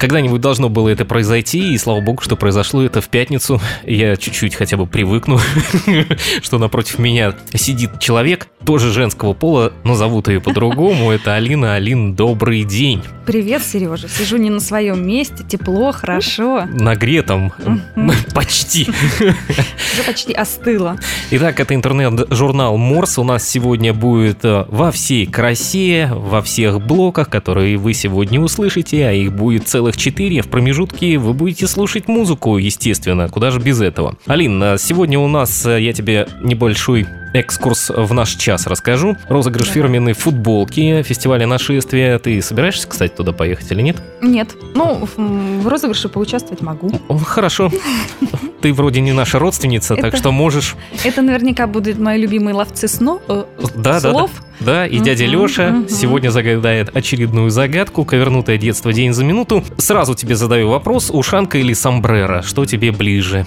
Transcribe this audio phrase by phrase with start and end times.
[0.00, 3.60] Когда-нибудь должно было это произойти, и слава богу, что произошло это в пятницу.
[3.84, 5.38] Я чуть-чуть хотя бы привыкну,
[6.42, 11.10] что напротив меня сидит человек, тоже женского пола, но зовут ее по-другому.
[11.10, 11.74] Это Алина.
[11.74, 13.02] Алин, добрый день.
[13.26, 14.08] Привет, Сережа.
[14.08, 16.66] Сижу не на своем месте, тепло, хорошо.
[16.72, 17.52] Нагретом.
[18.34, 18.88] Почти.
[19.20, 20.96] Уже почти остыло.
[21.30, 23.18] Итак, это интернет-журнал Морс.
[23.18, 29.06] У нас сегодня будет э, во всей красе, во всех блоках, которые вы сегодня услышите,
[29.06, 30.42] а их будет целый 1,4.
[30.42, 34.16] В промежутке вы будете слушать музыку, естественно, куда же без этого.
[34.26, 39.16] Алин, а сегодня у нас э, я тебе небольшой экскурс в наш час расскажу.
[39.28, 39.72] Розыгрыш да.
[39.72, 42.18] фирменной футболки фестиваля нашествия.
[42.18, 43.96] Ты собираешься, кстати, туда поехать или нет?
[44.20, 44.56] Нет.
[44.74, 46.90] Ну, в розыгрыше поучаствовать могу.
[47.24, 47.70] Хорошо.
[48.60, 50.76] Ты вроде не наша родственница, так что можешь...
[51.04, 53.20] Это наверняка будут мои любимые ловцы сно...
[53.28, 54.30] Э, да, слов.
[54.60, 54.86] Да, да.
[54.86, 58.04] и дядя Леша сегодня загадает очередную загадку.
[58.04, 59.64] Ковернутое детство день за минуту.
[59.78, 61.10] Сразу тебе задаю вопрос.
[61.10, 62.42] Ушанка или сомбреро?
[62.42, 63.46] Что тебе ближе?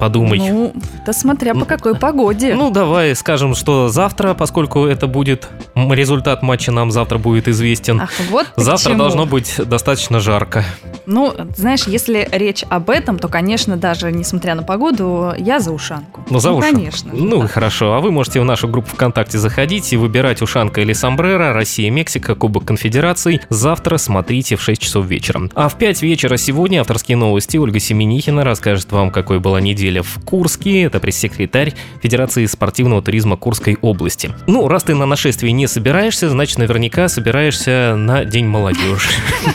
[0.00, 0.38] Подумай.
[0.38, 0.72] Ну,
[1.06, 2.54] да смотря по какой погоде.
[2.54, 8.00] Ну, давай скажем, что завтра, поскольку это будет результат матча нам завтра будет известен.
[8.00, 10.64] Ах, вот завтра должно быть достаточно жарко.
[11.06, 16.24] Ну, знаешь, если речь об этом, то, конечно, даже несмотря на погоду, я за ушанку.
[16.30, 16.76] Ну, за ну, ушанку.
[16.76, 17.10] Конечно.
[17.12, 17.48] Ну, да.
[17.48, 17.94] хорошо.
[17.94, 22.34] А вы можете в нашу группу ВКонтакте заходить и выбирать ушанка или сомбреро, Россия, Мексика,
[22.34, 23.40] Кубок Конфедераций.
[23.48, 25.42] Завтра смотрите в 6 часов вечера.
[25.54, 30.02] А в 5 вечера сегодня авторские новости Ольга Семенихина расскажет вам, какой была неделя неделя
[30.02, 30.82] в Курске.
[30.82, 34.32] Это пресс-секретарь Федерации спортивного туризма Курской области.
[34.46, 39.10] Ну, раз ты на нашествие не собираешься, значит, наверняка собираешься на День молодежи.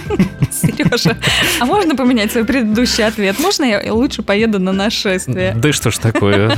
[0.66, 1.18] Сережа,
[1.60, 3.40] а можно поменять свой предыдущий ответ?
[3.40, 5.54] Можно я лучше поеду на нашествие?
[5.56, 6.56] Да что ж такое.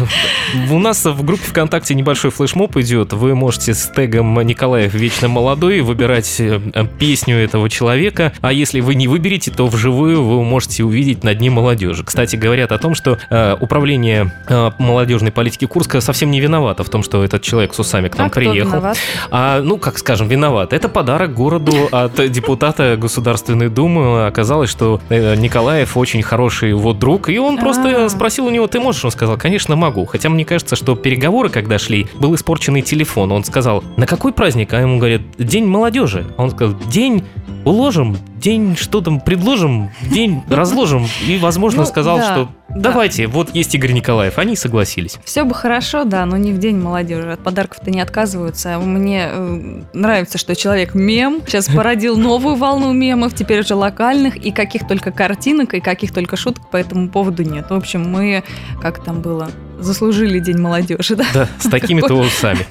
[0.72, 3.14] У нас в группе ВКонтакте небольшой флешмоб идет.
[3.14, 6.60] Вы можете с тегом Николаев Вечно Молодой выбирать э,
[7.00, 8.34] песню этого человека.
[8.42, 12.04] А если вы не выберете, то вживую вы можете увидеть на Дне молодежи.
[12.04, 16.90] Кстати, говорят о том, что э, управление э, молодежной политики Курска совсем не виновато в
[16.90, 18.70] том, что этот человек с усами к нам а приехал.
[18.72, 18.98] Виноват?
[19.32, 20.73] А, ну, как скажем, виноват.
[20.73, 23.97] Это подарок городу от депутата Государственной Думы.
[24.26, 28.10] Оказалось, что э, Николаев очень хороший его друг, и он просто А-а-а.
[28.10, 29.04] спросил у него, ты можешь?
[29.06, 30.06] Он сказал, конечно, могу.
[30.06, 33.32] Хотя мне кажется, что переговоры, когда шли, был испорченный телефон.
[33.32, 34.74] Он сказал, на какой праздник?
[34.74, 36.26] А ему говорят, День молодежи.
[36.38, 37.24] А он сказал, День
[37.68, 41.06] уложим, день что там предложим, день разложим.
[41.28, 43.34] И, возможно, ну, сказал, да, что давайте, да.
[43.34, 44.38] вот есть Игорь Николаев.
[44.38, 45.18] Они согласились.
[45.24, 47.32] Все бы хорошо, да, но не в день молодежи.
[47.32, 48.80] От подарков-то не отказываются.
[48.80, 51.42] Мне э, нравится, что человек мем.
[51.46, 56.36] Сейчас породил новую волну мемов, теперь уже локальных, и каких только картинок, и каких только
[56.36, 57.70] шуток по этому поводу нет.
[57.70, 58.43] В общем, мы,
[58.81, 59.49] как там было,
[59.80, 61.25] заслужили День молодежи, да?
[61.33, 62.65] Да, с такими-то усами.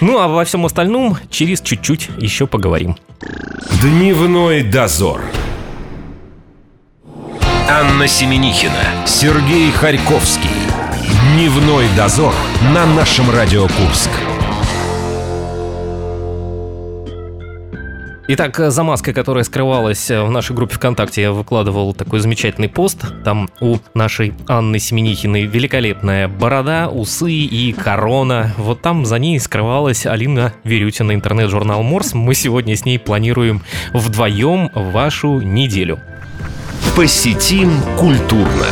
[0.00, 2.96] Ну, а во всем остальном через чуть-чуть еще поговорим.
[3.82, 5.20] Дневной дозор.
[7.68, 10.48] Анна Семенихина, Сергей Харьковский.
[11.34, 12.32] Дневной дозор
[12.72, 14.10] на нашем Радио Курск.
[18.30, 23.06] Итак, замазка, которая скрывалась в нашей группе ВКонтакте, я выкладывал такой замечательный пост.
[23.24, 28.52] Там у нашей Анны Семенихиной великолепная борода, усы и корона.
[28.58, 32.12] Вот там за ней скрывалась Алина Верютина, интернет-журнал Морс.
[32.12, 33.62] Мы сегодня с ней планируем
[33.94, 35.98] вдвоем вашу неделю.
[36.94, 38.66] Посетим культурно.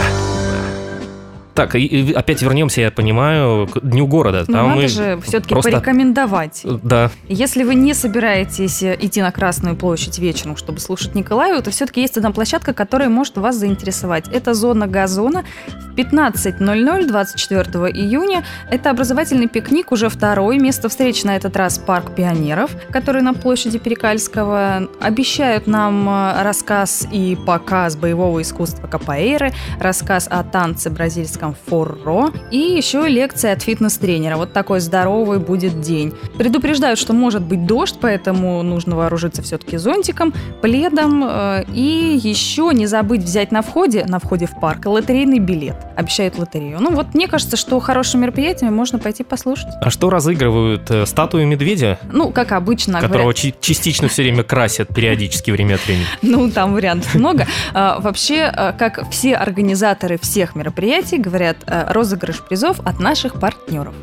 [1.56, 4.44] Так, и, и опять вернемся, я понимаю, к Дню города.
[4.46, 5.70] Ну, Там надо же все-таки просто...
[5.70, 6.66] порекомендовать.
[6.82, 7.10] Да.
[7.28, 12.18] Если вы не собираетесь идти на Красную площадь вечером, чтобы слушать Николаеву, то все-таки есть
[12.18, 14.28] одна площадка, которая может вас заинтересовать.
[14.28, 18.44] Это зона газона в 15.00 24 июня.
[18.70, 20.58] Это образовательный пикник, уже второй.
[20.58, 24.88] Место встречи на этот раз парк пионеров, который на площади Перекальского.
[25.00, 32.32] Обещают нам э, рассказ и показ боевого искусства капоэйры, рассказ о танце бразильском английском форро
[32.50, 34.36] и еще лекция от фитнес-тренера.
[34.36, 36.12] Вот такой здоровый будет день.
[36.38, 40.32] Предупреждают, что может быть дождь, поэтому нужно вооружиться все-таки зонтиком,
[40.62, 45.76] пледом э, и еще не забыть взять на входе, на входе в парк, лотерейный билет.
[45.96, 46.78] Обещают лотерею.
[46.80, 49.68] Ну вот мне кажется, что хорошим мероприятием можно пойти послушать.
[49.80, 50.90] А что разыгрывают?
[50.90, 51.98] Э, статую медведя?
[52.12, 53.00] Ну, как обычно.
[53.00, 53.60] Которого говорят...
[53.60, 56.06] частично все время красят периодически время от времени.
[56.36, 57.46] Ну, там вариантов много.
[57.72, 63.94] А, вообще, э, как все организаторы всех мероприятий говорят, э, розыгрыш призов от наших партнеров.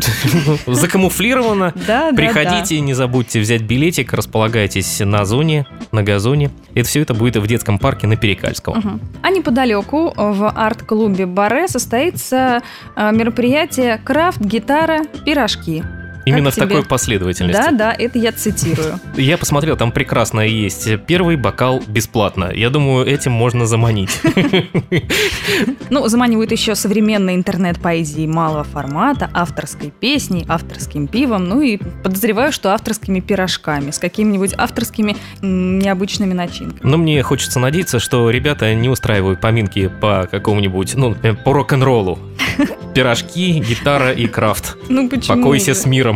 [0.66, 1.72] Закамуфлировано.
[1.86, 6.50] Да, да, Приходите, не забудьте взять билетик, располагайтесь на зоне, на газоне.
[6.74, 8.76] Это все это будет в детском парке на Перекальского.
[8.76, 9.00] Мгм.
[9.22, 12.62] А неподалеку в арт-клубе Баре состоится
[12.96, 15.82] э, мероприятие «Крафт, гитара, пирожки».
[16.24, 16.66] Именно в тебе?
[16.66, 17.60] такой последовательности.
[17.60, 18.98] Да, да, это я цитирую.
[19.16, 20.88] Я посмотрел, там прекрасно есть.
[21.06, 22.50] Первый бокал бесплатно.
[22.54, 24.20] Я думаю, этим можно заманить.
[25.90, 32.72] Ну, заманивают еще современной интернет-поэзией малого формата, авторской песней, авторским пивом, ну и подозреваю, что
[32.72, 36.80] авторскими пирожками с какими-нибудь авторскими необычными начинками.
[36.82, 42.18] Но мне хочется надеяться, что ребята не устраивают поминки по какому-нибудь, ну, э, по рок-н-роллу.
[42.94, 44.76] Пирожки, гитара и крафт.
[44.88, 45.36] Ну почему?
[45.36, 46.11] Покойся с миром.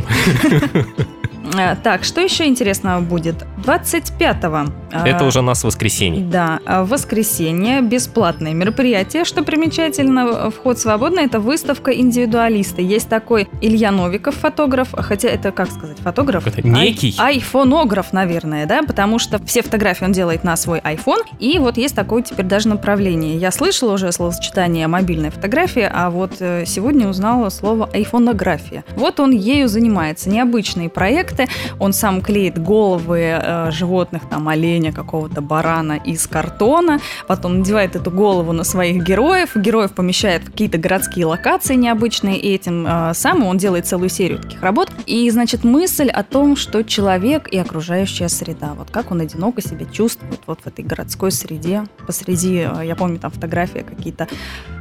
[1.58, 3.44] А, Так, что еще интересного будет?
[3.64, 4.72] 25-го.
[4.92, 6.24] А, Это уже нас воскресенье.
[6.24, 9.24] Да, а в воскресенье бесплатное мероприятие.
[9.24, 12.82] Что примечательно, вход свободный, это выставка индивидуалиста.
[12.82, 16.46] Есть такой Илья Новиков, фотограф, хотя это, как сказать, фотограф?
[16.46, 17.14] Это некий?
[17.18, 21.76] Ай- айфонограф, наверное, да, потому что все фотографии он делает на свой iPhone, и вот
[21.76, 23.36] есть такое теперь даже направление.
[23.36, 28.84] Я слышала уже словосочетание мобильная фотография, а вот э, сегодня узнала слово айфонография.
[28.96, 30.30] Вот он ею занимается.
[30.30, 31.46] Необычные проекты,
[31.78, 38.10] он сам клеит головы э, животных, там, оленя, какого-то барана из картона, потом надевает эту
[38.10, 43.48] голову на своих героев, героев помещает в какие-то городские локации необычные, и этим э, самым
[43.48, 44.90] он делает целую серию таких работ.
[45.06, 49.86] И, значит, мысль о том, что человек и окружающая среда, вот как он одиноко себя
[49.86, 54.28] чувствует вот в этой городской среде, посреди, э, я помню, там фотографии какие-то,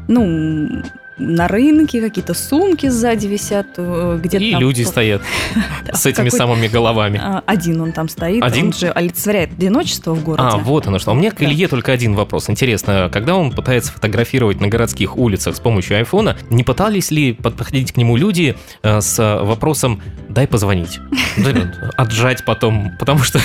[0.08, 0.84] ну,
[1.18, 5.22] на рынке какие-то сумки сзади висят, э, где-то И там люди стоят
[5.94, 7.20] с этими самыми головами.
[7.24, 8.68] а, Один он там стоит, Один?
[8.68, 10.50] он же олицетворяет одиночество в городе.
[10.52, 11.12] А, вот оно что.
[11.12, 11.42] У меня к.
[11.42, 12.50] Илье только один вопрос.
[12.50, 17.94] Интересно, когда он пытается фотографировать на городских улицах с помощью айфона, не пытались ли подходить
[17.94, 21.00] к нему люди э, с вопросом «дай позвонить»,
[21.98, 23.40] отжать потом, потому что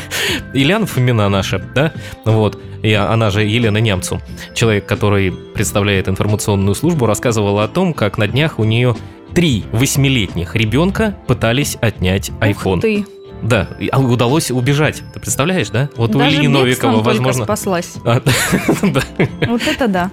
[0.52, 1.92] Ильян Фомина наша, да,
[2.24, 4.20] вот, и она же Елена Нямцу,
[4.54, 8.94] человек, который представляет информационную службу, рассказывала о том, как на днях у нее
[9.34, 12.80] три восьмилетних ребенка пытались отнять Ух iPhone.
[12.80, 13.06] ты.
[13.42, 15.02] Да, а удалось убежать.
[15.14, 15.88] Ты представляешь, да?
[15.96, 17.44] Вот у Даже Ильи бегством Новикова, возможно.
[17.44, 17.92] спаслась.
[18.04, 18.20] А,
[18.82, 19.00] да.
[19.46, 20.10] Вот это да.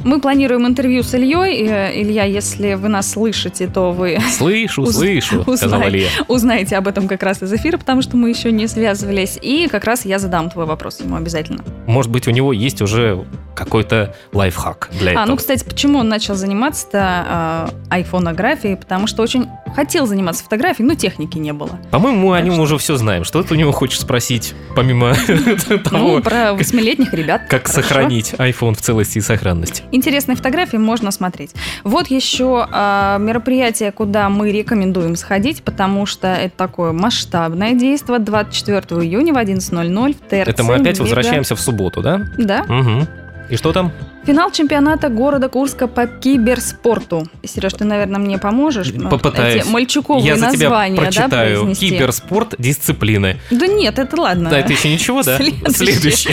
[0.00, 1.66] Мы планируем интервью с Ильей.
[1.68, 5.88] Э, Илья, если вы нас слышите, то вы Слышу, Уз- слышу, узнай.
[5.88, 6.08] Илья.
[6.28, 9.38] узнаете об этом как раз из эфира, потому что мы еще не связывались.
[9.40, 11.62] И как раз я задам твой вопрос ему обязательно.
[11.86, 13.24] Может быть, у него есть уже
[13.54, 15.26] какой-то лайфхак для А, этого.
[15.26, 18.76] ну, кстати, почему он начал заниматься э, айфонографией?
[18.76, 21.78] Потому что очень хотел заниматься фотографией, но техники не было.
[21.90, 23.24] По-моему, о нем уже все знаем.
[23.24, 25.14] Что ты у него хочешь спросить, помимо
[25.84, 27.42] того, Ну, про восьмилетних ребят.
[27.48, 27.82] как Хорошо.
[27.88, 29.82] сохранить iPhone в целости и сохранности?
[29.92, 31.52] Интересные фотографии можно смотреть.
[31.84, 38.18] Вот еще а, мероприятие, куда мы рекомендуем сходить, потому что это такое масштабное действие.
[38.18, 40.48] 24 июня в 11.00 в ТРЦ.
[40.48, 42.22] Это мы опять возвращаемся в субботу, да?
[42.36, 42.62] Да.
[42.68, 43.06] Угу.
[43.50, 43.92] И что там?
[44.26, 47.28] Финал чемпионата города Курска по киберспорту.
[47.44, 48.92] Сереж, ты, наверное, мне поможешь?
[48.92, 49.62] Попытаюсь.
[49.62, 51.56] Эти мальчуковые Я за тебя названия, да, прочитаю.
[51.60, 51.90] произнести?
[51.90, 53.38] Киберспорт, дисциплины.
[53.50, 54.50] Да нет, это ладно.
[54.50, 55.38] Да, это еще ничего, да?
[55.68, 56.30] Следующий.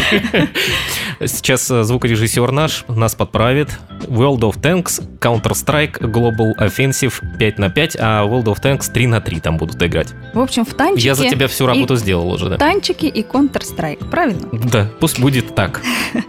[1.25, 3.69] Сейчас э, звукорежиссер наш нас подправит.
[4.07, 9.21] World of Tanks, Counter-Strike, Global Offensive 5 на 5, а World of Tanks 3 на
[9.21, 10.09] 3 там будут играть.
[10.33, 11.07] В общем, в танчике...
[11.07, 12.57] Я за тебя всю работу сделал уже, да?
[12.57, 14.47] Танчики и Counter-Strike, правильно?
[14.51, 15.81] Да, пусть будет так.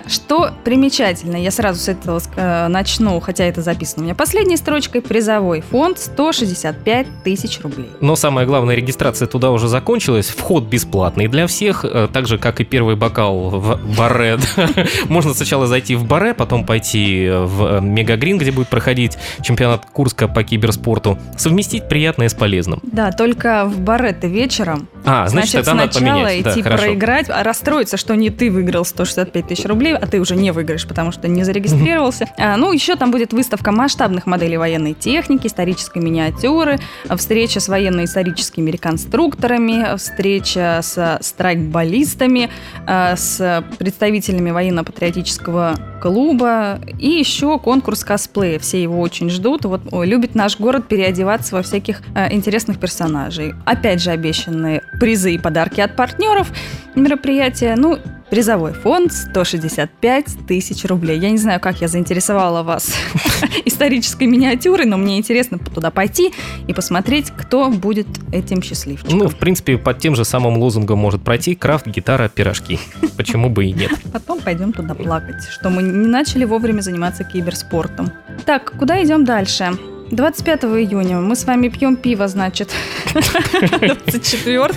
[0.06, 5.02] Что примечательно, я сразу с этого э, начну, хотя это записано у меня последней строчкой,
[5.02, 7.90] призовой фонд 165 тысяч рублей.
[8.00, 10.28] Но самое главное, регистрация туда уже закончилась.
[10.28, 14.38] Вход бесплатный для всех, э, так же, как и первый бокал в баре.
[15.08, 20.28] Можно сначала зайти в баре, потом пойти в э, Мегагрин, где будет проходить чемпионат Курска
[20.28, 21.18] по киберспорту.
[21.36, 22.80] Совместить приятное с полезным.
[22.82, 24.88] Да, только в баре-то вечером.
[25.04, 26.46] А, значит, это надо сначала поменять.
[26.46, 30.50] Идти проиграть, а расстроиться, что не ты выиграл 165 тысяч рублей, а ты уже не
[30.50, 32.28] выиграешь, потому что не зарегистрировался.
[32.38, 37.68] А, ну, еще там будет выставка масштабных моделей военной техники, исторической миниатюры, а, встреча с
[37.68, 42.50] военно-историческими реконструкторами, встреча с страйкболистами,
[42.86, 48.58] а, с представителями военно-патриотического клуба и еще конкурс косплея.
[48.58, 49.64] Все его очень ждут.
[49.64, 53.54] Вот любит наш город переодеваться во всяких э, интересных персонажей.
[53.64, 56.52] Опять же обещанные призы и подарки от партнеров
[56.94, 57.74] мероприятия.
[57.76, 57.98] Ну,
[58.30, 61.18] призовой фонд 165 тысяч рублей.
[61.18, 62.94] Я не знаю, как я заинтересовала вас
[63.64, 66.32] исторической миниатюрой, но мне интересно туда пойти
[66.68, 69.18] и посмотреть, кто будет этим счастливчиком.
[69.18, 72.78] Ну, в принципе, под тем же самым лозунгом может пройти крафт, гитара, пирожки.
[73.16, 73.90] Почему бы и нет?
[74.12, 78.12] Потом пойдем туда плакать, что мы не начали вовремя заниматься киберспортом.
[78.46, 79.76] Так, куда идем дальше?
[80.12, 82.70] 25 июня мы с вами пьем пиво, значит.
[83.14, 84.68] 24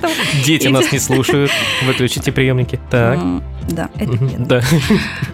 [0.45, 1.51] Дети нас не слушают.
[1.85, 2.79] Выключите приемники.
[2.89, 3.19] Так.
[3.69, 4.45] Да, это верно.
[4.45, 4.61] Да.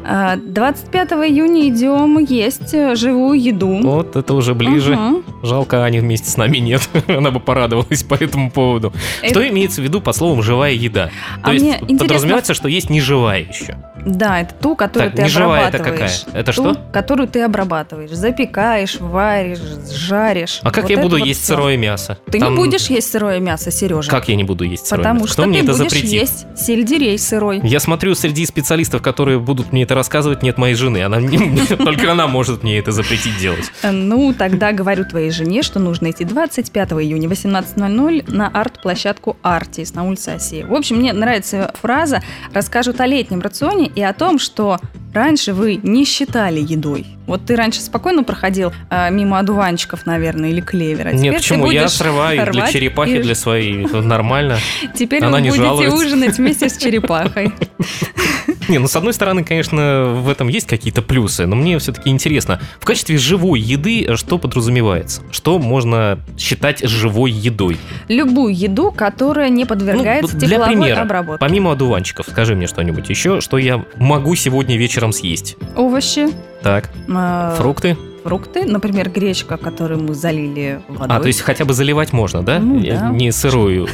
[0.05, 3.81] А, 25 июня идем есть живую еду.
[3.83, 4.95] Вот это уже ближе.
[4.95, 5.23] Мгм.
[5.43, 6.81] Жалко, Ани вместе с нами нет.
[7.07, 8.93] Она бы порадовалась по этому поводу.
[9.27, 11.09] Что имеется в виду под словом живая еда?
[11.41, 13.77] А То есть подразумевается, что есть неживая еще.
[14.03, 16.21] Да, это ту, которую Так, ты неживая это обрабатываешь.
[16.25, 16.41] какая?
[16.41, 16.77] Это Ту, что?
[16.91, 18.09] которую ты обрабатываешь.
[18.09, 19.59] Запекаешь, варишь,
[19.91, 20.59] жаришь.
[20.63, 21.53] А как Вот я это буду вот есть всё.
[21.53, 22.17] сырое мясо?
[22.31, 24.09] Ты Там- не будешь есть сырое мясо, Сережа.
[24.09, 25.33] Как я не буду есть сырое Потому мясо?
[25.33, 27.59] что Кто мне ты это будешь есть сельдерей сырой.
[27.63, 31.03] Я смотрю, среди специалистов, которые будут мне это рассказывать, нет моей жены.
[31.03, 31.19] Она
[31.77, 33.71] только она может мне это запретить делать.
[33.81, 39.93] Э, Ну, тогда говорю твоей жене, что нужно идти 25 июня 18.00 на арт-площадку «Артис»
[39.93, 40.65] на улице Осея.
[40.65, 42.21] В общем, мне нравится фраза
[42.53, 44.79] «Расскажут о летнем рационе и о том, что
[45.13, 47.05] раньше вы не считали едой».
[47.31, 51.09] Вот ты раньше спокойно проходил э, мимо одуванчиков, наверное, или клевера.
[51.09, 51.71] а Нет, почему?
[51.71, 53.85] Я срываю их для черепахи, и- для своей.
[53.88, 54.57] Нормально.
[54.93, 55.95] Теперь Она вы не будете жалуется.
[55.95, 57.53] ужинать вместе с черепахой.
[58.67, 62.59] Не, ну с одной стороны, конечно, в этом есть какие-то плюсы, но мне все-таки интересно,
[62.79, 65.21] в качестве живой еды э, что подразумевается?
[65.31, 67.77] Что можно считать живой едой?
[68.09, 71.39] Любую еду, которая не подвергается Ну, для тепловой примера, обработке.
[71.39, 75.55] Помимо одуванчиков, скажи мне что-нибудь еще, что я могу сегодня вечером съесть.
[75.77, 76.27] Овощи,
[76.61, 77.97] Так, э, фрукты.
[78.23, 81.17] фрукты, например, гречка, которую мы залили водой.
[81.17, 82.59] А, то есть хотя бы заливать можно, да?
[82.59, 83.09] Ну, да.
[83.09, 83.87] Не сырую.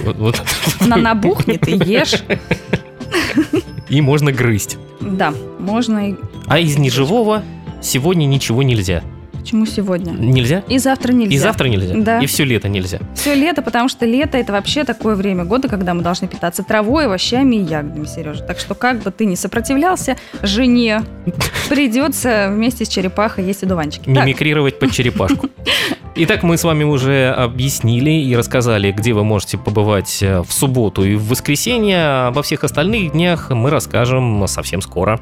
[0.81, 2.23] Она набухнет и ешь.
[3.89, 4.77] И можно грызть.
[4.99, 6.15] Да, можно и...
[6.47, 7.41] А из неживого
[7.81, 9.01] сегодня ничего нельзя.
[9.47, 10.11] Почему сегодня?
[10.11, 10.61] Нельзя?
[10.67, 11.33] И завтра нельзя.
[11.33, 11.95] И завтра нельзя?
[11.95, 12.19] Да.
[12.19, 12.99] И все лето нельзя?
[13.15, 17.05] Все лето, потому что лето это вообще такое время года, когда мы должны питаться травой,
[17.05, 18.43] овощами и ягодами, Сережа.
[18.43, 21.03] Так что как бы ты ни сопротивлялся, жене
[21.69, 24.09] придется вместе с черепахой есть одуванчики.
[24.09, 25.47] Мимикрировать под черепашку.
[26.15, 31.05] Итак, мы с вами уже объяснили и рассказали, где вы можете побывать э, в субботу
[31.05, 32.27] и в воскресенье.
[32.27, 35.21] Обо всех остальных днях мы расскажем совсем скоро.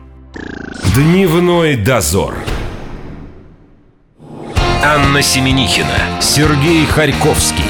[0.96, 2.34] Дневной дозор.
[4.88, 7.66] Анна Семенихина, Сергей Харьковский.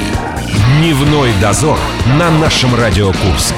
[0.77, 1.79] Дневной дозор
[2.19, 3.55] на нашем Радио Курск.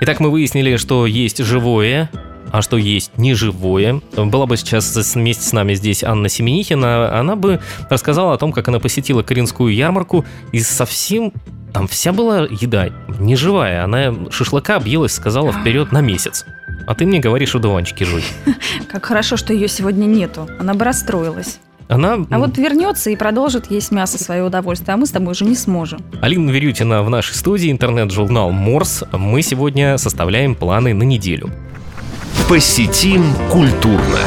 [0.00, 2.10] Итак, мы выяснили, что есть живое,
[2.52, 4.00] а что есть неживое.
[4.16, 7.60] Была бы сейчас вместе с нами здесь Анна Семенихина, она бы
[7.90, 11.34] рассказала о том, как она посетила Коренскую ярмарку, и совсем
[11.74, 12.88] там вся была еда
[13.20, 13.84] неживая.
[13.84, 16.46] Она шашлыка объелась, сказала, вперед на месяц.
[16.86, 18.24] А ты мне говоришь, одуванчики жуй.
[18.88, 20.48] как хорошо, что ее сегодня нету.
[20.58, 21.58] Она бы расстроилась.
[21.88, 22.18] Она...
[22.30, 25.54] А вот вернется и продолжит есть мясо свое удовольствие, а мы с тобой уже не
[25.54, 26.00] сможем.
[26.22, 29.04] Алина Верютина в нашей студии, интернет-журнал Морс.
[29.12, 31.50] Мы сегодня составляем планы на неделю.
[32.48, 34.20] Посетим культурно.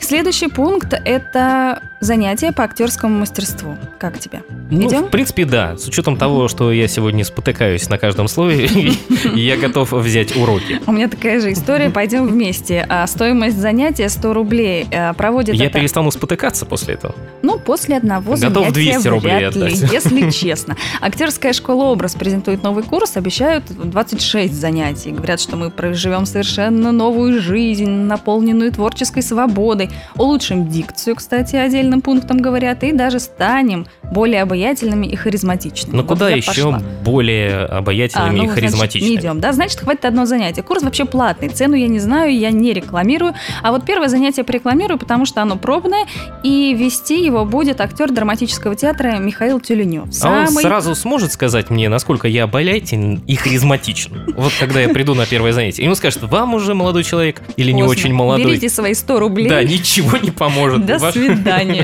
[0.00, 3.76] Следующий пункт– это занятия по актерскому мастерству.
[3.98, 4.42] Как тебе?
[4.70, 5.04] Ну, Идем?
[5.04, 5.76] в принципе, да.
[5.76, 8.68] С учетом того, что я сегодня спотыкаюсь на каждом слове,
[9.34, 10.80] я готов взять уроки.
[10.86, 11.90] У меня такая же история.
[11.90, 12.84] Пойдем вместе.
[12.88, 14.86] А, Стоимость занятия 100 рублей.
[14.92, 17.14] А, Проводит Я перестану спотыкаться после этого.
[17.42, 19.92] Ну, после одного Готов занятия 200 рублей отдать.
[19.92, 20.76] если честно.
[21.00, 25.12] Актерская школа «Образ» презентует новый курс, обещают 26 занятий.
[25.12, 32.38] Говорят, что мы проживем совершенно новую жизнь, наполненную творческой свободой, улучшим дикцию, кстати, отдельным пунктом
[32.38, 35.96] говорят, и даже станем более обаятельными и харизматичными.
[35.96, 36.82] Но Вот куда еще пошла.
[37.04, 39.14] более А, обаятельными ну, и значит, не харизматичными?
[39.16, 39.52] идем, да?
[39.52, 40.62] Значит, хватит одно занятие.
[40.62, 41.48] Курс вообще платный.
[41.48, 43.34] Цену я не знаю, я не рекламирую.
[43.62, 46.06] А вот первое занятие порекламирую, потому что оно пробное,
[46.42, 50.04] и вести его будет актер драматического театра Михаил Тюленев.
[50.22, 54.34] А он Самый- сразу сможет сказать мне, насколько я обаятелен и харизматичен?
[54.36, 55.82] Вот когда я приду на первое занятие.
[55.84, 58.46] И он скажет, вам уже молодой человек или не очень молодой?
[58.46, 59.48] Берите свои 100 рублей.
[59.48, 60.86] Да, ничего не поможет.
[60.86, 61.75] До свидания.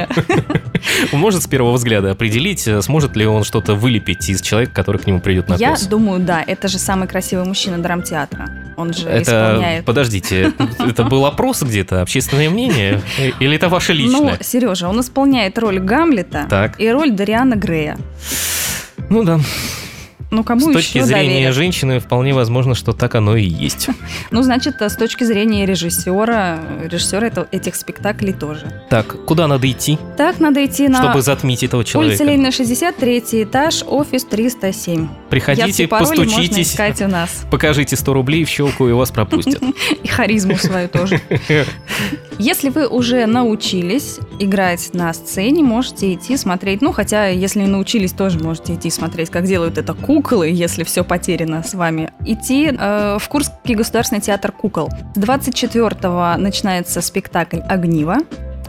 [1.13, 4.99] Он может с первого взгляда определить, э, сможет ли он что-то вылепить из человека, который
[4.99, 5.83] к нему придет на Я курс.
[5.87, 8.49] думаю, да, это же самый красивый мужчина драмтеатра.
[8.77, 9.85] Он же Это, исполняет.
[9.85, 13.01] подождите, это был опрос где-то, общественное мнение?
[13.19, 14.39] Э, Или это ваше Ну, личное?
[14.43, 16.81] Сережа, он исполняет роль Гамлета Так.
[16.81, 17.99] и роль Дариана Грея.
[19.11, 19.41] Ну да,
[20.33, 21.55] Ну, кому с еще точки зрения доверят?
[21.55, 23.89] женщины вполне возможно, что так оно и есть.
[24.31, 28.73] Ну, значит, с точки зрения режиссера, режиссера этих спектаклей тоже.
[28.89, 32.25] Так, куда надо идти, Так, надо идти на чтобы затмить этого улица человека?
[32.25, 35.09] Ленина, 63 этаж, офис 307.
[35.29, 37.45] Приходите, можно постучитесь, искать у нас.
[37.51, 39.63] покажите 100 рублей в щелку, и вас пропустят.
[40.03, 41.21] И харизму свою тоже.
[42.39, 46.83] Если вы уже научились играть на сцене, можете идти смотреть.
[46.83, 51.63] Ну, хотя, если научились, тоже можете идти смотреть, как делают это куклы, если все потеряно
[51.63, 52.13] с вами.
[52.25, 54.89] Идти э, в Курский государственный театр кукол.
[55.17, 58.19] 24-го начинается спектакль «Огниво».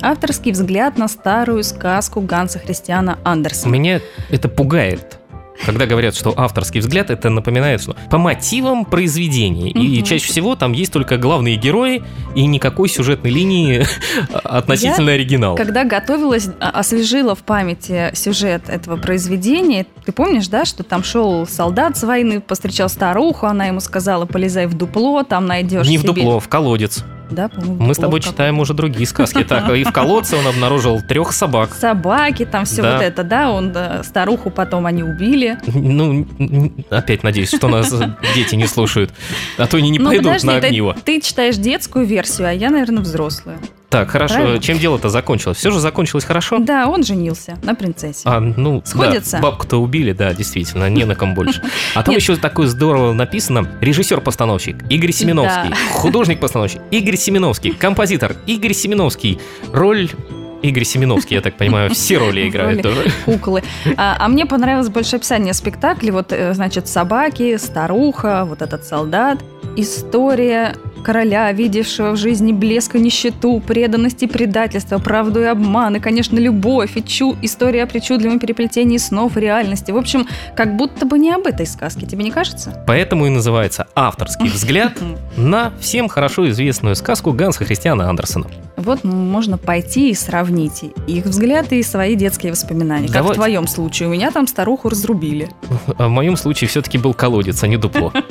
[0.01, 3.71] Авторский взгляд на старую сказку Ганса Христиана Андерсона.
[3.71, 5.19] Меня это пугает.
[5.65, 9.69] Когда говорят, что авторский взгляд, это напоминает, что по мотивам произведения.
[9.69, 10.03] И Мгм.
[10.05, 12.03] чаще всего там есть только главные герои
[12.35, 13.85] и никакой сюжетной линии
[14.43, 15.55] относительно оригинала.
[15.55, 21.47] Когда готовилась, а, освежила в памяти сюжет этого произведения, ты помнишь, да, что там шел
[21.47, 26.01] солдат с войны, повстречал старуху, она ему сказала, полезай в дупло, там найдешь Не в
[26.01, 27.03] себе- дупло, в колодец.
[27.33, 29.43] Да, по-моему, Мы с тобой читаем уже другие сказки.
[29.53, 31.73] Так, и в колодце он обнаружил трех собак.
[31.73, 32.93] Собаки, там все Да.
[32.93, 35.57] вот это, да, он старуху потом они убили.
[35.65, 36.25] Ну,
[36.89, 37.93] опять надеюсь, что нас
[38.35, 39.11] дети не слушают.
[39.57, 40.95] А то они не ну, пойдут на огниво.
[41.03, 43.59] Ты, читаешь детскую версию, а я, наверное, взрослую.
[43.93, 44.35] Так, хорошо.
[44.35, 44.59] Правильно?
[44.59, 45.59] Чем дело-то закончилось?
[45.59, 46.57] Все же закончилось хорошо?
[46.57, 48.23] Да, он женился на принцессе.
[48.25, 49.37] А, ну, да, Сходится?
[49.37, 51.61] бабку-то убили, да, действительно, не на ком больше.
[51.93, 53.69] А там еще такое здорово написано.
[53.81, 55.69] Режиссер-постановщик Игорь Семеновский.
[55.69, 55.75] Да.
[55.91, 57.71] Художник-постановщик Игорь Семеновский.
[57.73, 59.39] Композитор Игорь Семеновский.
[59.71, 60.09] Роль
[60.63, 63.11] Игорь Семеновский, я так понимаю, все роли играют тоже.
[63.25, 63.63] куклы.
[63.95, 66.11] А, а мне понравилось больше описание спектакля.
[66.11, 69.37] Вот, э, значит, собаки, старуха, вот этот солдат.
[69.75, 75.99] История короля, видевшего в жизни блеск и нищету, преданность и предательство, правду и обман, и,
[75.99, 79.91] конечно, любовь, и чу, история о причудливом переплетении снов и реальности.
[79.91, 82.83] В общем, как будто бы не об этой сказке, тебе не кажется?
[82.87, 84.93] Поэтому и называется авторский взгляд
[85.37, 88.47] на всем хорошо известную сказку Ганса Христиана Андерсона.
[88.75, 93.07] Вот можно пойти и сравнить их взгляды и свои детские воспоминания.
[93.07, 94.09] Как Давай- в твоем случае.
[94.09, 95.49] У меня там старуху разрубили.
[95.97, 98.11] А в моем случае все-таки был колодец, а не дупло.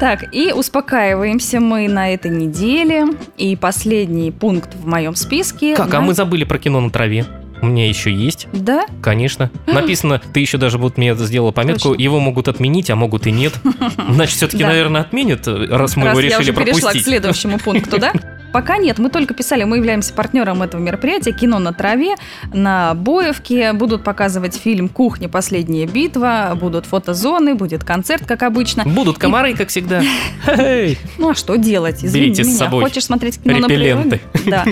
[0.00, 3.06] Так, и успокаиваемся мы на этой неделе.
[3.38, 5.76] И последний пункт в моем списке.
[5.76, 5.92] Как?
[5.94, 7.24] А мы забыли про кино на траве.
[7.62, 8.46] У меня еще есть.
[8.52, 8.84] Да?
[9.00, 9.50] Конечно.
[9.66, 12.02] Написано, ты еще даже вот мне сделала пометку, Точно.
[12.02, 13.54] его могут отменить, а могут и нет.
[14.10, 17.04] Значит, все-таки, наверное, отменят, раз мы его я решили уже перешла к пропустить.
[17.04, 18.12] следующему пункту, да?
[18.54, 22.14] Пока нет, мы только писали, мы являемся партнером этого мероприятия «Кино на траве».
[22.52, 25.28] На Боевке будут показывать фильм «Кухня.
[25.28, 28.84] Последняя битва», будут фотозоны, будет концерт, как обычно.
[28.84, 30.02] Будут комары, как всегда.
[31.18, 32.04] Ну а что делать?
[32.04, 32.58] Извини Берите с меня.
[32.58, 34.20] собой Хочешь смотреть кино на природе?
[34.46, 34.64] Да.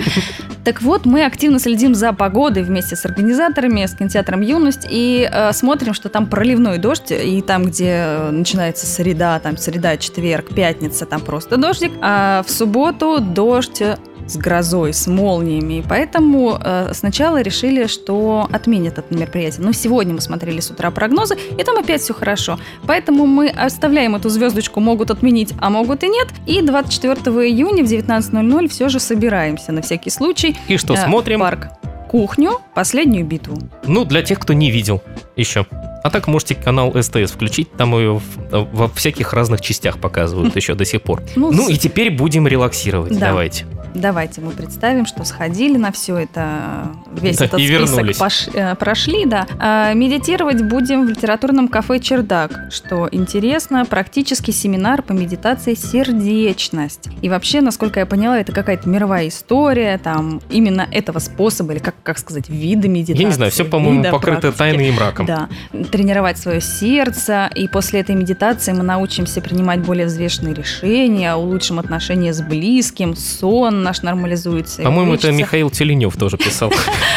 [0.63, 5.51] Так вот, мы активно следим за погодой вместе с организаторами, с кинотеатром «Юность» и э,
[5.51, 11.19] смотрим, что там проливной дождь, и там, где начинается среда, там среда, четверг, пятница, там
[11.19, 15.79] просто дождик, а в субботу дождь с грозой, с молниями.
[15.79, 19.65] И поэтому э, сначала решили, что отменят это мероприятие.
[19.65, 22.59] Но сегодня мы смотрели с утра прогнозы, и там опять все хорошо.
[22.87, 26.27] Поэтому мы оставляем эту звездочку, могут отменить, а могут и нет.
[26.47, 27.15] И 24
[27.47, 30.57] июня в 19.00 все же собираемся на всякий случай.
[30.67, 31.39] И что, э, в смотрим?
[31.39, 31.67] парк
[32.13, 33.57] кухню, последнюю битву.
[33.87, 35.01] Ну, для тех, кто не видел
[35.35, 35.65] еще.
[36.03, 40.85] А так можете канал СТС включить, там ее во всяких разных частях показывают еще до
[40.85, 41.23] сих пор.
[41.35, 43.27] Ну, Ну и теперь будем релаксировать, Да.
[43.29, 43.65] давайте.
[43.93, 48.17] Давайте мы представим, что сходили на все это, весь Да, этот и список вернулись.
[48.19, 49.45] пош- э, прошли, да.
[49.59, 57.09] А, медитировать будем в литературном кафе «Чердак», что интересно, практический семинар по медитации «Сердечность».
[57.21, 61.95] И вообще, насколько я поняла, это какая-то мировая история, там, именно этого способа, или как,
[62.03, 63.21] как сказать, вида медитации.
[63.21, 64.57] Я не знаю, все, по-моему, покрыто практики.
[64.57, 65.25] тайной и мраком.
[65.25, 65.49] Да,
[65.91, 72.33] тренировать свое сердце, и после этой медитации мы научимся принимать более взвешенные решения, улучшим отношения
[72.33, 74.81] с близким, сон наш нормализуется.
[74.81, 75.31] По-моему, это.
[75.31, 76.71] Михаил Теленев тоже писал.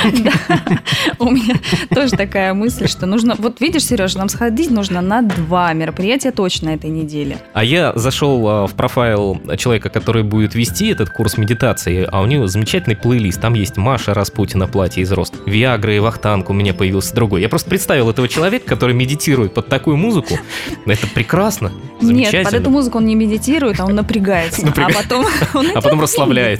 [1.18, 1.56] У меня
[1.94, 3.34] тоже такая мысль, что нужно...
[3.38, 7.38] Вот видишь, Сереж, нам сходить нужно на два мероприятия точно этой неделе.
[7.54, 12.26] А я зашел а, в профайл человека, который будет вести этот курс медитации, а у
[12.26, 13.40] него замечательный плейлист.
[13.40, 17.40] Там есть Маша Распутина, платье из рост, Виагра и Вахтанг, у меня появился другой.
[17.40, 20.38] Я просто представил этого человека, который медитирует под такую музыку.
[20.86, 24.62] Это прекрасно, Нет, под эту музыку он не медитирует, а он напрягается.
[24.66, 26.10] Напряга- А потом он А потом идет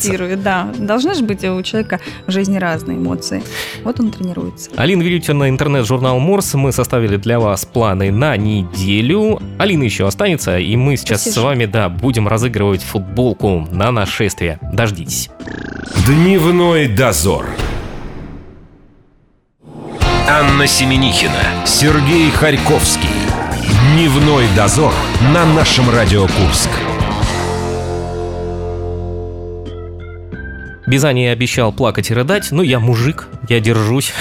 [0.05, 3.43] медитирует, Да, должны же быть у человека в жизни разные эмоции.
[3.85, 4.71] Вот он тренируется.
[4.77, 6.55] Алина Вилютина, интернет-журнал Морс.
[6.55, 9.41] Мы составили для вас планы на неделю.
[9.59, 11.41] Алина еще останется, и мы сейчас Спасибо.
[11.41, 14.59] с вами, да, будем разыгрывать футболку на нашествие.
[14.73, 15.31] Дождитесь.
[16.07, 17.47] Дневной дозор.
[20.29, 23.09] Анна Семенихина, Сергей Харьковский.
[23.95, 24.93] Дневной дозор
[25.33, 26.71] на нашем Радио Курск.
[30.87, 34.13] Бизани обещал плакать и рыдать, но я мужик, я держусь.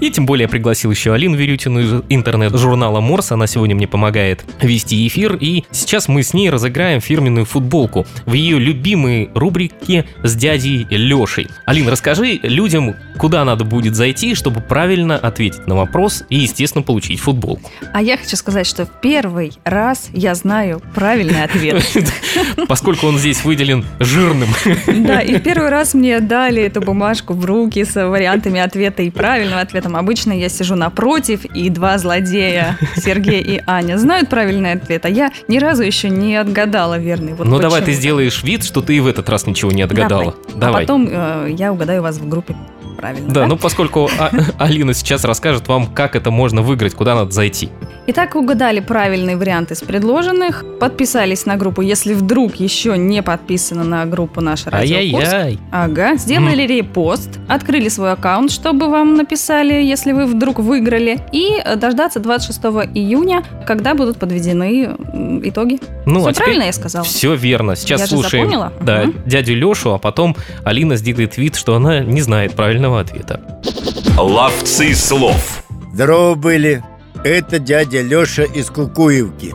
[0.00, 3.32] И тем более пригласил еще Алину Верютину из интернет-журнала Морс.
[3.32, 5.36] Она сегодня мне помогает вести эфир.
[5.40, 11.48] И сейчас мы с ней разыграем фирменную футболку в ее любимой рубрике с дядей Лешей.
[11.66, 17.20] Алин, расскажи людям, куда надо будет зайти, чтобы правильно ответить на вопрос и, естественно, получить
[17.20, 17.70] футболку.
[17.92, 21.84] А я хочу сказать, что в первый раз я знаю правильный ответ.
[22.68, 24.48] Поскольку он здесь выделен жирным.
[25.02, 29.58] Да, и первый раз мне дали эту бумажку в руки с вариантами ответа и правильным
[29.58, 29.96] ответом.
[29.96, 35.30] Обычно я сижу напротив, и два злодея, Сергей и Аня, знают правильный ответ, а я
[35.46, 37.34] ни разу еще не отгадала верный.
[37.34, 40.34] Вот ну давай ты сделаешь вид, что ты и в этот раз ничего не отгадала.
[40.48, 40.60] Давай.
[40.60, 40.82] давай.
[40.82, 42.56] А потом э, я угадаю вас в группе
[43.02, 43.28] правильно.
[43.28, 43.46] Да, да?
[43.48, 47.68] ну поскольку а- Алина сейчас расскажет вам, как это можно выиграть, куда надо зайти.
[48.06, 54.06] Итак, угадали правильный вариант из предложенных, подписались на группу, если вдруг еще не подписаны на
[54.06, 54.96] группу наша радио.
[54.96, 55.58] Ай-яй-яй.
[55.70, 62.18] Ага, сделали репост, открыли свой аккаунт, чтобы вам написали, если вы вдруг выиграли, и дождаться
[62.18, 62.60] 26
[62.94, 64.96] июня, когда будут подведены
[65.44, 65.80] итоги.
[66.06, 67.04] Ну, все а правильно я сказала?
[67.04, 67.76] Все верно.
[67.76, 69.12] Сейчас я слушаем да, угу.
[69.26, 73.60] дядю Лешу, а потом Алина сделает вид, что она не знает правильного ответа.
[74.16, 75.64] Ловцы слов.
[75.94, 76.82] Здорово были.
[77.24, 79.54] Это дядя Леша из Кукуевки.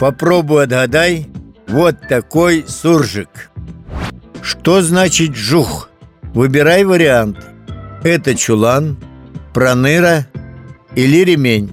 [0.00, 1.28] Попробуй отгадай.
[1.66, 3.50] Вот такой суржик.
[4.42, 5.90] Что значит жух?
[6.34, 7.44] Выбирай вариант.
[8.02, 8.96] Это чулан,
[9.52, 10.26] проныра
[10.94, 11.72] или ремень.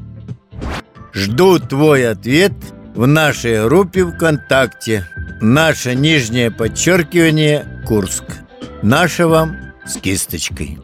[1.14, 2.54] Жду твой ответ
[2.96, 5.08] в нашей группе ВКонтакте.
[5.42, 8.24] Наше нижнее подчеркивание Курск.
[8.82, 10.80] Наше вам с кисточкой.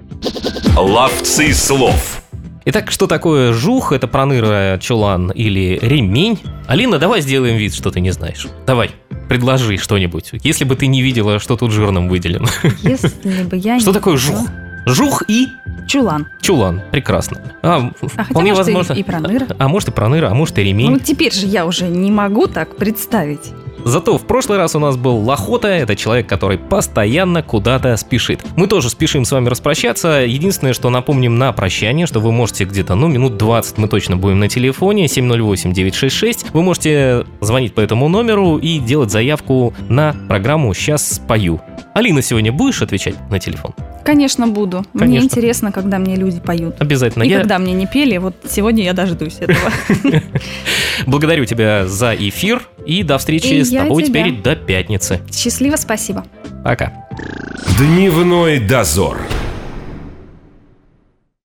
[0.78, 2.22] Ловцы слов.
[2.66, 3.92] Итак, что такое жух?
[3.92, 6.40] Это проныра, чулан или ремень?
[6.68, 8.48] Алина, давай сделаем вид, что ты не знаешь.
[8.66, 8.92] Давай,
[9.28, 10.32] предложи что-нибудь.
[10.44, 12.48] Если бы ты не видела, что тут жирным выделено.
[12.84, 14.48] Если бы я Что такое жух?
[14.86, 15.48] Жух и
[15.88, 16.28] Чулан.
[16.42, 17.42] Чулан, прекрасно.
[17.62, 18.94] А, а вполне хотя, возможно.
[18.94, 19.48] И, и проныра.
[19.50, 20.92] А, а может и проныра, а может и ремень.
[20.92, 23.52] Ну теперь же я уже не могу так представить.
[23.86, 28.42] Зато в прошлый раз у нас был Лохота, это человек, который постоянно куда-то спешит.
[28.56, 30.24] Мы тоже спешим с вами распрощаться.
[30.26, 34.40] Единственное, что напомним на прощание, что вы можете где-то, ну, минут 20 мы точно будем
[34.40, 36.48] на телефоне, 708-966.
[36.54, 41.62] Вы можете звонить по этому номеру и делать заявку на программу «Сейчас спою».
[41.94, 43.74] Алина, сегодня будешь отвечать на телефон?
[44.04, 44.86] Конечно, буду.
[44.94, 45.08] Конечно.
[45.08, 46.76] Мне интересно, когда мне люди поют.
[46.80, 47.24] Обязательно.
[47.24, 47.40] И я...
[47.40, 49.72] когда мне не пели, вот сегодня я дождусь этого.
[51.08, 54.24] Благодарю тебя за эфир и до встречи и с тобой тебя.
[54.24, 55.22] теперь до пятницы.
[55.32, 56.26] Счастливо, спасибо.
[56.64, 56.94] Пока.
[57.78, 59.18] Дневной дозор.